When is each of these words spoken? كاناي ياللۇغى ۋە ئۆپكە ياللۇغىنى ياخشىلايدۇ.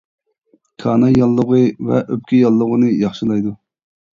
كاناي 0.83 1.13
ياللۇغى 1.17 1.61
ۋە 1.91 2.01
ئۆپكە 2.07 2.41
ياللۇغىنى 2.41 2.91
ياخشىلايدۇ. 3.07 3.55